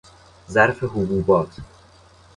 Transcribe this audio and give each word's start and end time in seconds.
ظرف 0.51 0.83
حبوبات 0.83 1.55